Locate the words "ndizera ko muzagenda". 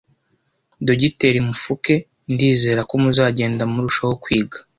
2.33-3.63